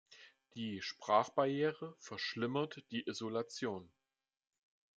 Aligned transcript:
Die 0.55 0.81
Sprachbarriere 0.81 1.95
verschlimmert 1.99 2.83
die 2.89 3.07
Isolation. 3.07 3.91